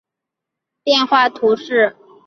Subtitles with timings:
[0.03, 1.95] 特讷伊人口变化图示